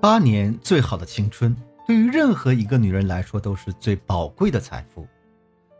[0.00, 5.04] 八年最好的青春，对于任何一个女人来说都是最宝贵的财富。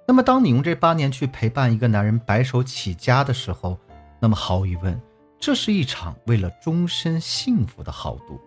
[0.08, 3.78] 那么，当你用这八年去陪伴一个男人白手起家的时候，
[4.18, 5.00] 那么毫无疑问，
[5.38, 8.40] 这是一场为了终身幸福的豪赌。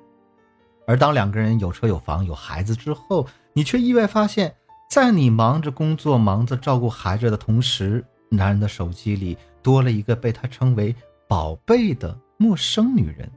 [0.85, 4.53] 而当两个人有车有房有孩子之后，你却意外发现，
[4.89, 10.93] 在你忙着工作、忙着照顾孩子的同时，男人的手机里多了一个被他称为
[11.29, 13.31] “宝贝”的陌生女人。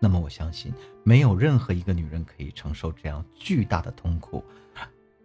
[0.00, 0.72] 那么我相信，
[1.02, 4.44] 没有任何一个女人可以承受这样巨大的痛苦。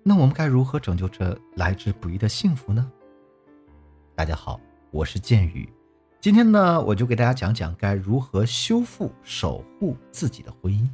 [0.01, 2.91] 那我们该如何拯救这来之不易的幸福呢？
[4.15, 5.71] 大家好，我是剑宇，
[6.19, 10.89] 今天呢，我就给大家讲讲该如何修复、守护自己的婚姻。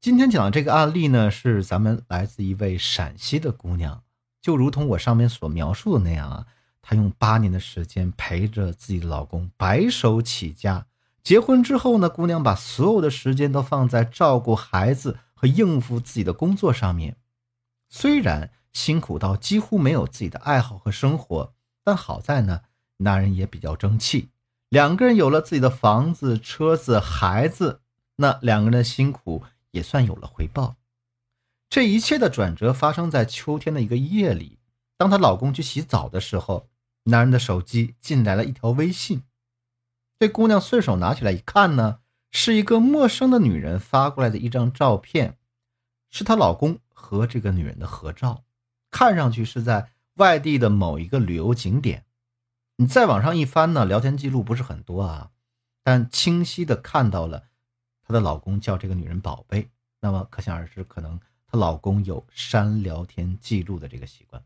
[0.00, 4.02] 今天讲的这个案例呢，是咱们来自一位陕西的姑娘，
[4.42, 6.46] 就如同我上面所描述的那样啊，
[6.82, 10.86] 她用八年的时间陪着自己的老公白手起家。
[11.22, 17.16] 结婚之后呢，姑娘把所有的时间都放在照顾孩子和应付自己的工作上面。
[17.88, 22.62] 虽然辛苦到几乎没有自己的爱好和生活，但好在呢，
[22.98, 24.30] 男人也比较争气。
[24.68, 27.82] 两个人有了自己的房子、车子、孩子，
[28.16, 30.76] 那两个人的辛苦也算有了回报。
[31.68, 34.58] 这一切的转折发生在秋天的一个夜里，
[34.96, 36.68] 当她老公去洗澡的时候，
[37.04, 39.22] 男人的手机进来了一条微信。
[40.22, 41.98] 这姑娘顺手拿起来一看呢，
[42.30, 45.36] 是一个陌生的女人发过来的一张照片，
[46.10, 48.44] 是她老公和这个女人的合照，
[48.88, 52.04] 看上去是在外地的某一个旅游景点。
[52.76, 55.32] 你再往上一翻呢，聊天记录不是很多啊，
[55.82, 57.46] 但清晰的看到了
[58.06, 59.70] 她的老公叫这个女人宝贝。
[59.98, 64.40] 那么可想而知，可能她老公有删聊天记录的这个习惯。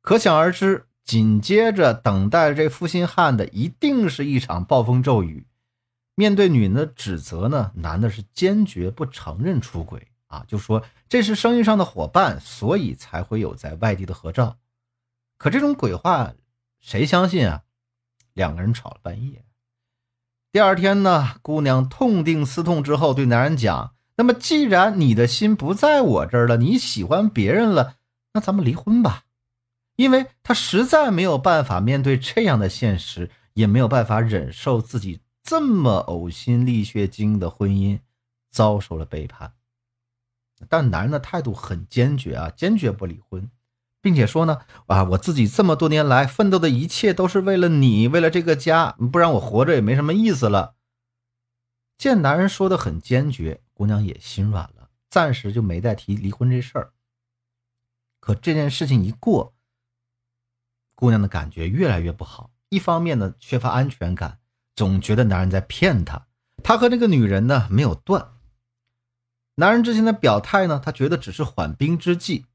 [0.00, 0.88] 可想而知。
[1.04, 5.46] 紧接着等待这负心汉的一定是一场暴风骤雨。
[6.14, 14.58] 面对女人的指责呢，男的是坚决不承认出轨啊，就说这是生意上的伙伴，所以才会有在外地的合照。
[15.38, 16.32] 可这种鬼话
[16.80, 17.62] 谁相信啊？
[18.34, 19.44] 两个人吵了半夜。
[20.52, 27.96] 第二天呢，姑娘痛定思痛之后对男人讲：“那么既然你的心不在我这儿了，你喜欢别人了，
[28.34, 29.24] 那咱们离婚吧。”
[30.02, 38.00] 因为他实在没有办法面对这样的现实，也没有办法忍受自己这么呕心沥血经营的婚姻
[38.50, 39.52] 遭受了背叛。
[40.68, 43.48] 但男人的态度很坚决啊，坚决不离婚，
[44.00, 50.74] 并且说呢，啊，我自己这么多年来奋斗的一切都是为了你，为了这个家，不然我活着也没什么意思了。
[51.96, 56.92] 见男人说的很坚决，姑娘也心软了，暂时就没再提离婚这事儿。
[58.18, 59.54] 可这件事情一过，
[61.02, 64.38] 姑娘的感觉越来越不好，一方面呢缺乏安全感，
[64.76, 66.28] 总觉得男人在骗她。
[66.62, 68.24] 她和这个女人呢没有断。
[69.56, 72.46] 男人之前的表态呢，她觉得只是缓兵之计。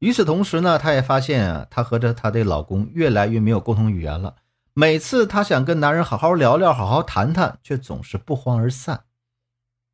[0.00, 4.36] 与此同时呢，她也发现啊，她和着她的老公越来越没有共同语言了。
[4.74, 9.04] 每次她想跟男人好好聊聊、好好谈谈，却总是不欢而散。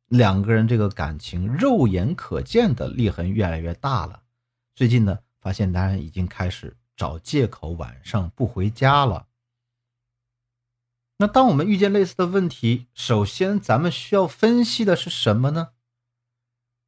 [0.09, 4.23] 两个人这个感情肉眼可见的裂痕越来越大了。
[4.75, 6.75] 最近呢，发现男人已经开始。
[6.95, 9.27] 找借口晚上不回家了。
[11.17, 15.69] 那当我们遇见类似的问题，首先咱们需要分析的是什么呢？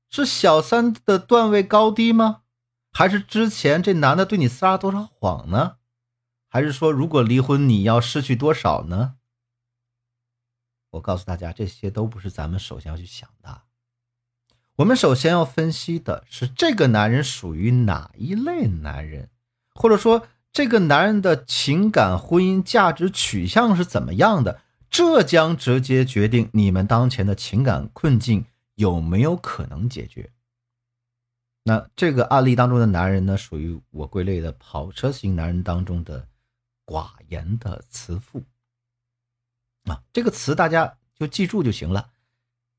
[0.10, 2.44] 是小三的段位高低吗？
[2.92, 5.78] 还是之前这男的对你撒了多少谎呢？
[6.50, 9.16] 还是说如果离婚你要失去多少呢？
[10.92, 13.64] 我告诉大家，这些都不是咱们首先要去想的。
[14.78, 19.30] 我们首先要分析的是这个男人属于哪一类男人。
[19.78, 24.60] 或者说，这个男人的情感、婚姻、价值取向是怎么样的？
[24.90, 28.44] 这将直接决定你们当前的情感困境
[28.76, 30.30] 有没有可能解决。
[31.64, 36.26] 那这个案例当中的男人呢，属于我归类的跑车型男人当中的
[36.86, 38.42] 寡言的慈父
[39.84, 40.02] 啊。
[40.14, 42.10] 这个词大家就记住就行了。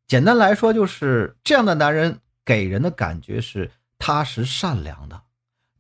[0.07, 5.23] 简单来说，就是这样的男人给人的感觉是踏实善良的。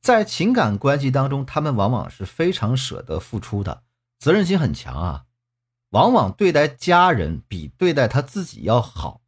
[0.08, 3.82] 在情感关系当中，他们往往是非常舍得付出的，
[4.18, 5.24] 责任心很强啊。
[5.90, 9.20] 往往对待家人比对待他自己要好。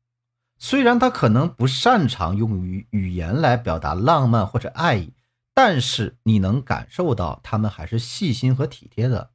[0.56, 5.12] 虽然他可能不擅长用于语言来表达浪漫或者爱意，
[5.53, 9.33] 但是你能感受到他们还是细心和体贴的。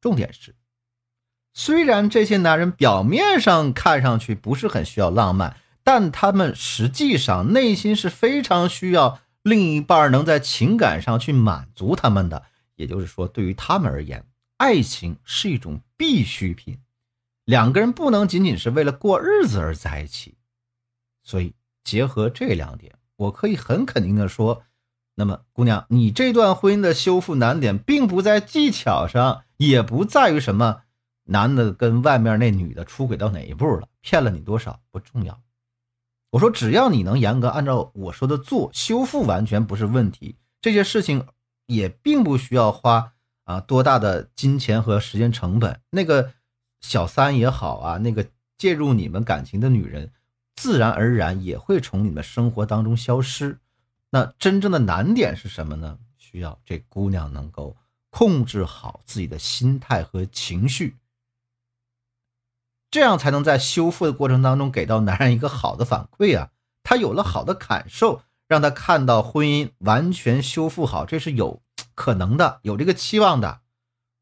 [0.00, 0.56] 重点是，
[1.52, 5.54] 虽然这些男人表面上看上去不是很需要浪漫，
[5.84, 9.20] 但他们实际上内心是非常需要。
[9.42, 12.44] 另一半能在情感上去满足他们的，
[12.76, 14.24] 也就是说，对于他们而言，
[14.56, 16.78] 爱情是一种必需品。
[17.44, 20.36] 两个人不能仅仅是为了过日子而在一起。
[21.24, 24.62] 所以结合这两点，我可以很肯定的说，
[25.16, 30.82] 那么姑娘，你这段婚姻的修复难点，并不在技巧上，也不在于什么
[31.24, 35.42] 男的跟外面那女的出轨到哪一步了，骗了你多少不重要。
[36.32, 40.36] 我说，只要你能严格按照我说的做，修复完全不是问题。
[40.62, 41.26] 这些事情
[41.66, 43.12] 也并不需要花
[43.44, 45.78] 啊多大的金钱和时间成本。
[45.90, 46.32] 那个
[46.80, 48.26] 小三也好啊，那个
[48.56, 50.10] 介入你们感情的女人，
[50.56, 53.58] 自然而然也会从你们生活当中消失。
[54.08, 55.98] 那真正的难点是什么呢？
[56.16, 57.76] 需要这姑娘能够
[58.08, 60.96] 控制好自己的心态和情绪。
[62.92, 66.50] 这样才能在修复的过程当中给到男人一个好的反馈啊！
[66.84, 71.62] 他有了好的感受，让他看到婚姻完全修复好，这是有
[71.94, 73.60] 可能的，有这个期望的，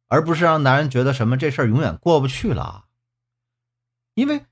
[0.06, 2.84] 而不是让男人觉得什么这事儿永远过不去了。
[4.14, 4.42] 因为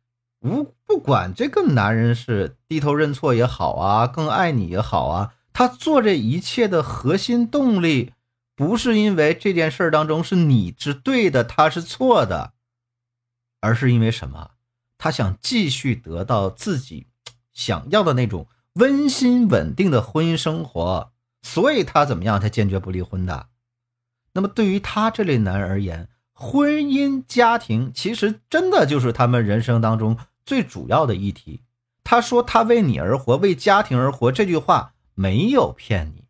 [0.41, 8.13] 无不管这个男人是低头认错也好啊，更爱你也好啊，他做这一切的核心动力，
[8.57, 12.55] 不是因为这件事当中是你是对的，他是错的。
[13.61, 14.53] 而是因为什么？
[14.97, 17.07] 他想继续得到自己
[17.53, 21.13] 想要的那种温馨稳定的婚姻生活，
[21.43, 22.41] 所以他怎么样？
[22.41, 23.49] 他坚决不离婚的。
[24.33, 31.63] 那么对于他这类男人而言，婚姻家庭其实真的就是他们人生当中最主要的议题。
[32.05, 36.25] 他说他为你而活，为家庭而活，这句话没有骗你。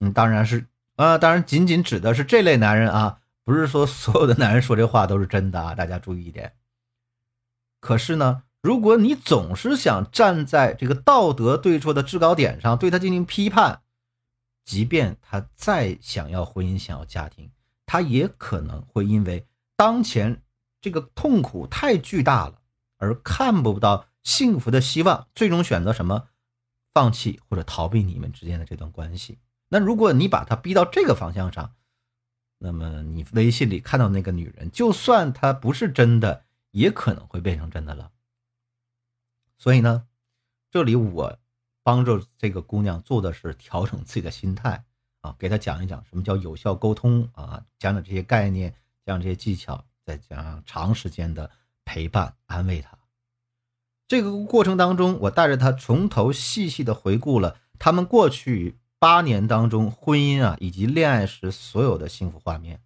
[0.00, 0.66] 嗯，当然是
[0.96, 3.19] 啊，当然仅仅指的是这类男人啊。
[3.50, 6.52] 不是说所有的男人说这话都是真的啊，大家注意一点。
[7.80, 13.82] 可是呢，如果你总是想站在这个道德对错的制高点上对他进行批判，
[14.64, 17.50] 即便他再想要婚姻、想要家庭，
[17.86, 19.44] 他也可能会因为
[19.74, 20.40] 当前
[20.80, 22.54] 这个痛苦太巨大了，
[22.98, 26.28] 而看不到幸福的希望，最终选择什么？
[26.94, 29.40] 放弃或者逃避你们之间的这段关系。
[29.70, 31.72] 那如果你把他逼到这个方向上，
[32.62, 38.12] 那么你微信里看到那个女人，就算她不是真的，也可能会变成真的了。
[39.56, 40.06] 所以呢，
[40.70, 41.38] 这里我
[41.82, 44.84] 帮助这个姑娘做的是调整自己的心态
[45.22, 48.74] 啊，给她讲一讲什么叫有效沟通啊，讲讲这些概念，
[49.06, 51.50] 讲这些技巧，再加上长时间的
[51.86, 52.98] 陪伴安慰她。
[54.06, 58.76] 这个过程当中，我带着她从头细细的回顾了他们过去。
[59.00, 62.82] 八年当中，婚姻啊以及恋爱时所有的幸福画面，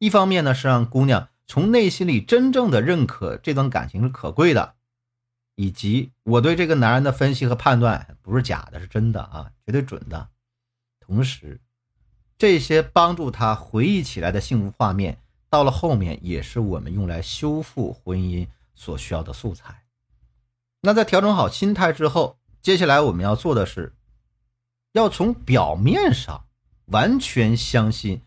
[0.00, 4.74] 一方面呢是让姑娘从内心里真正的认可这段感情是可贵的，
[5.54, 10.30] 以及我对这个男人的分析和判断不是假的，是真的啊，绝对准的。
[10.98, 11.60] 同时，
[12.36, 19.84] 这些帮助他回忆起来的幸福画面，到了后面也是我们用来修复婚姻所需要的素材。
[20.80, 23.94] 那在调整好心态之后，接下来我们要做的是。
[24.92, 26.46] 要从表面上
[26.86, 28.22] 完全相信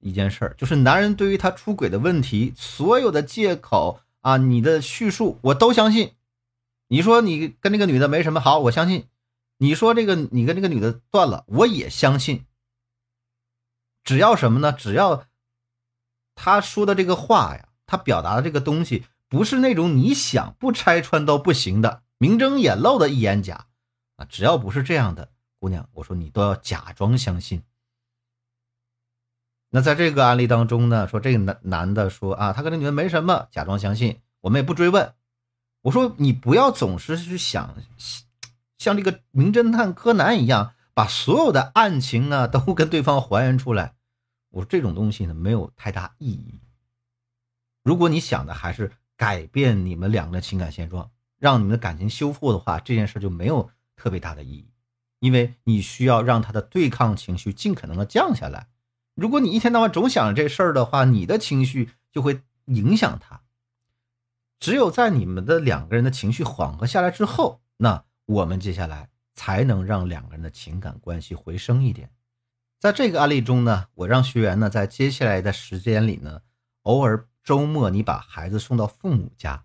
[0.00, 6.12] 一件事儿，就是男人对于他出轨的问题，所有的借口啊，你的叙述我都相信。
[6.88, 9.08] 你说你跟那个女的没什么好，我相信。
[9.58, 12.44] 你说这个你跟这个女的断了，我也相信。
[14.04, 14.72] 只要什么呢？
[14.72, 15.24] 只要
[16.34, 23.66] 他说的这个话呀，他表达的这个东西不是那种你想不拆穿都不行的明争眼露的一眼假
[24.16, 25.30] 啊，只要不是这样的。
[25.58, 27.62] 姑娘，我说你都要假装相信。
[29.70, 35.14] 那在这个案例当中呢，说这个男男的说啊，他跟这女的没什么，假装相信，我们也不追问。
[35.82, 37.74] 我说你不要总是去想，
[38.78, 43.94] 像这个名侦探柯南一样，把所有的案情呢都跟对方还原出来。
[44.50, 46.60] 我说这种东西呢没有太大意义。
[47.82, 54.70] 如果你想的还是改变你们两个的情感现状，让你们的感情修复的话，这件事就没有特别大的意义。
[55.20, 58.68] 因为你需要让他的对抗情绪尽可能的降下来。
[59.14, 63.42] 如果你一天到晚总想着这事儿的话，你的情绪就会影响他。
[64.58, 72.10] 只有在你们的两个人的情绪缓和下来之后，那我们接下来才能让两个人的情感关系回升一点。
[72.78, 76.42] 在这个案例中呢，我让学员呢在接下来的时间里呢，
[76.82, 79.64] 偶尔周末你把孩子送到父母家，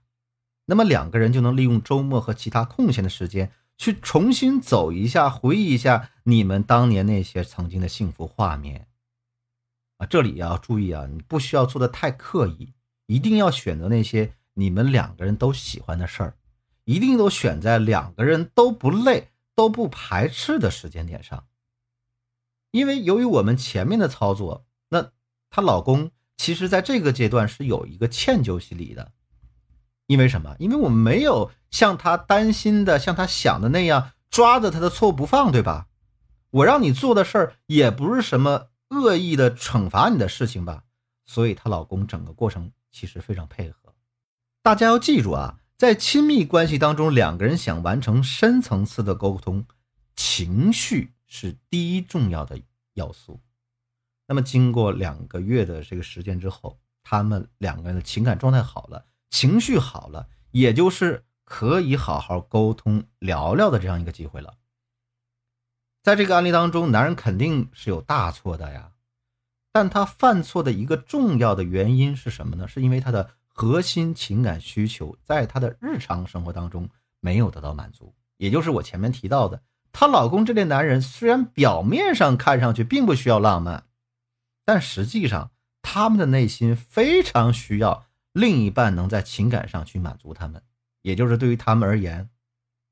[0.65, 3.51] 那么两个人就能利用周末和其他空闲的时间。
[3.81, 8.87] 去重新走一下，回忆一下你们当年那些曾经的幸福画面
[9.97, 10.05] 啊！
[10.05, 12.75] 这里要注意啊，你不需要做的太刻意，
[13.07, 16.37] 一定要选择那些你们两个人都喜欢的事儿，
[16.83, 21.47] 一定都选在两个人都不累、都不排斥的时间点上。
[22.69, 25.11] 因为由于我们前面的操作，那
[25.49, 29.11] 她老公其实在这个阶段是有一个歉疚心理的。
[30.05, 30.55] 因为什么？
[30.59, 35.87] 因为我们没有像他担心的、像他想的那样抓着他的错误不放，对吧？
[36.51, 40.83] 我让你做的事儿也不是什么恶意的惩罚你的事情吧？
[41.25, 43.95] 所以她老公整个过程其实非常配合。
[44.61, 49.65] 大家要记住啊，在亲密关系当中，两个人想完成深层次的沟通，
[50.15, 52.59] 情绪是第一重要的
[52.95, 53.39] 要素。
[54.27, 59.05] 那么经过两个月的这个时间之后，他们两个人的情感状态好了。
[59.29, 64.53] 情绪好了，也就是可以好好沟通聊聊的这样一个机会了。
[66.01, 68.93] 在这个案例当中，男人肯定是有大错的呀，
[69.73, 72.69] 但他犯错的一个重要的原因是什么呢？
[72.69, 76.89] 是因为他的核心情感需求在他的日常生活当中
[77.19, 83.83] 没有得到满足，也就是我前面提到的，她老公这类男人虽然表面上看上去并不需要浪漫，
[84.63, 88.05] 但实际上他们的内心非常需要。
[88.31, 90.63] 另一半能在情感上去满足他们，
[91.01, 92.29] 也就是对于他们而言，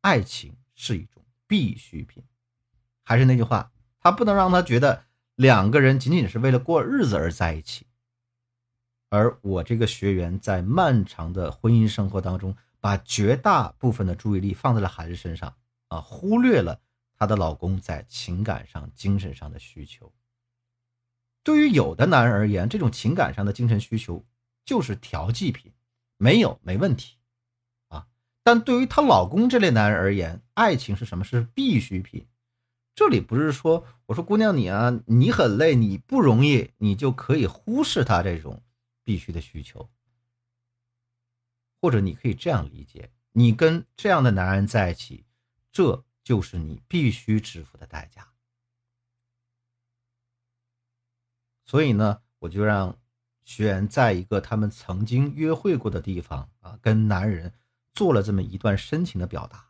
[0.02, 2.24] 爱情是一种必需品。
[3.04, 7.86] 还是那句话，他不能让他觉得两个人仅仅是为了过日子而在一起。
[9.10, 15.56] 而我这个学员在漫长的婚姻生活当中，把绝大部分的注意力放在了孩子身上
[15.88, 16.80] 啊，忽略了
[17.18, 20.14] 她的老公在情感上、精神上的需求。
[21.44, 24.26] 对于有的男人而言，这种情感上的精神需求。
[24.66, 25.74] 就是调剂品，
[26.18, 27.18] 没有没问题，
[28.50, 31.24] 但对于她老公这类男人而言，爱情是什么？
[31.24, 32.26] 是必需品。
[32.96, 38.64] 这里不是说我说姑娘你啊，你很累，你不容易，你就可以忽视他这种
[39.04, 39.88] 必须的需求。
[41.80, 45.26] 或者你可以这样理解：你跟这样的男人在一起，
[45.72, 48.30] 这就是你必须支付的代价。
[51.68, 52.98] 所以呢，我就让。
[53.46, 57.52] 学员在一个他们曾经约会过的地方啊，跟男人
[57.94, 59.66] 做了这么一段深情的表达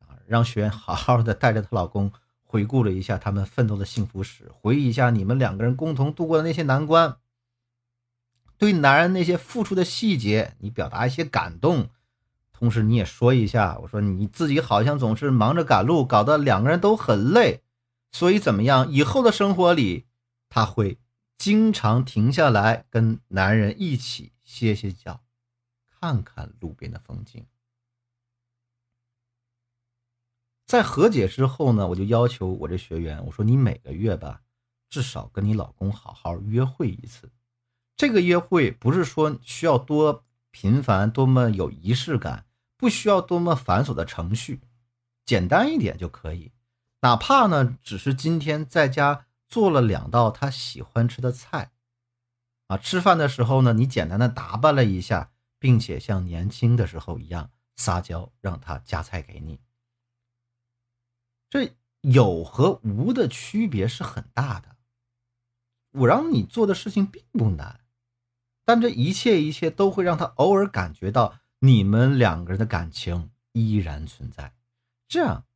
[0.00, 7.16] 啊，让学员好好的带着她老公回顾了一下他们奋斗的幸福史，回忆一下你们两个人共同度过的那些难关。
[8.58, 11.88] 对男人那些付出的细节，你表达一些感动，
[12.52, 17.62] 同时你也说一下，我说你自己好像总是忙着赶路，搞得两个人都很累，
[18.10, 20.06] 所以怎么样，以后的生活里
[20.48, 20.98] 他会。
[21.38, 25.22] 经常停下来跟男人一起歇歇脚，
[26.02, 27.46] 看看路边的风景。
[30.66, 34.42] 在和解之后呢，我就要求我这学员，我说你每个月吧，
[34.90, 37.30] 至少跟你老公好好约会一次。
[37.96, 44.60] 这个约会不是说需要多频繁、多么有仪式感，不需要多么繁琐的程序，
[45.24, 46.50] 简单一点就可以。
[47.02, 49.26] 哪怕呢，只是今天在家。
[49.48, 51.72] 做了两道他喜欢吃的菜，
[52.68, 55.30] 啊，吃饭的时候呢，你简单的打扮了一下，
[55.62, 59.60] 并且像年轻的时候一样撒娇，让他夹菜给你。
[61.48, 64.76] 这有和无的区别是很大的。
[65.92, 67.78] 我让你做的事情并不难，
[68.64, 74.56] 但这一切一切都会让他偶尔感觉到你们两个人的感情依然存在。
[75.06, 75.46] 这样，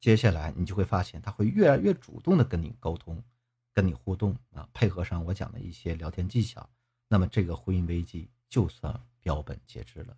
[0.00, 3.22] 接下来你就会发现他会越来越主动的跟你沟通。
[3.74, 6.66] 跟你互动啊，配合上我讲的一些聊天技巧，
[7.08, 10.16] 那么这个婚姻危机就算标本兼治了。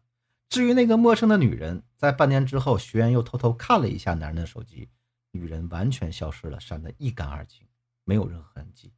[0.49, 4.89] 至于那个陌生的女人，在半年之后，学员又偷偷看了一下男人的手机，
[5.31, 7.67] 女人完全消失了，删得一干二净，
[8.05, 8.93] 没有任何痕迹。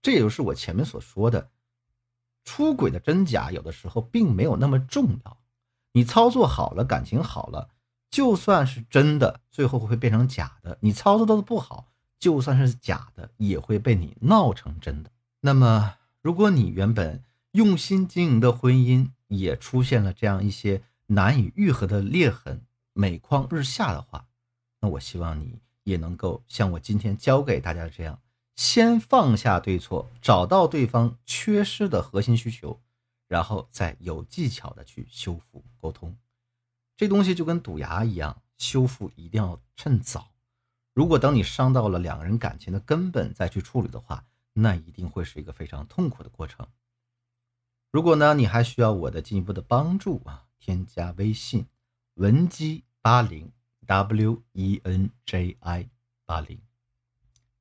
[0.00, 1.50] 这也就是我前面所说的，
[2.44, 5.38] 出轨的真假有的时候并没有那么重要。
[5.92, 7.70] 你操作好了，感情好了，
[8.10, 10.78] 就算是真的，最后会变成假的。
[10.80, 11.88] 你操作的不好。
[12.18, 15.10] 就算是假的，也会被你闹成真的。
[15.40, 17.20] 那么，如果你原本
[17.52, 22.62] 用心经营的婚姻也出现了这样一些难以愈合的裂痕，
[22.94, 24.26] 每况日下的话，
[24.80, 28.18] 那我希望你也能够像我今天教给大家这样，
[28.56, 32.80] 先放下对错，找到对方缺失的核心需求，
[33.28, 36.16] 然后再有技巧的去修复沟通。
[36.96, 40.28] 这东西就跟堵牙一样，修复一定要趁早。
[40.94, 46.66] 如果等你伤到了两个人感情的根本再去处理的话，那一定会是一个非常痛苦的过程。
[47.92, 51.66] 如果呢，你还需要我的进一步的帮助啊，添加微信
[52.14, 53.52] 文姬八零
[53.84, 55.90] W E N J I
[56.24, 56.58] 八零，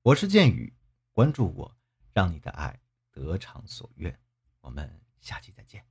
[0.01, 0.71] 我是剑宇，
[1.11, 1.75] 关注我，
[2.13, 2.79] 让你的爱
[3.11, 4.17] 得偿所愿。
[4.61, 5.83] 我们下期再见。